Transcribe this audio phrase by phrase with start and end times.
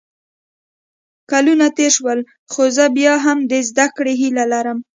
[1.31, 2.19] کلونه تېر شول
[2.51, 4.77] خو زه بیا هم د زده کړې هیله لرم